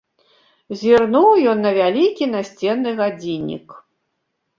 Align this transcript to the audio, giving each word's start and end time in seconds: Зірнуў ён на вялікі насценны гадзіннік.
Зірнуў 0.83 1.27
ён 1.51 1.59
на 1.65 1.71
вялікі 1.79 2.25
насценны 2.35 2.95
гадзіннік. 3.01 3.67